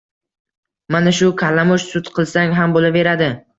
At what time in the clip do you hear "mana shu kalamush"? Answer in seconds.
0.95-1.87